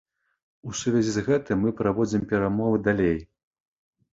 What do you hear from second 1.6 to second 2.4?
мы праводзім